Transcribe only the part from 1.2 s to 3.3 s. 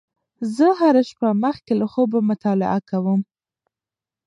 مخکې له خوبه مطالعه کوم.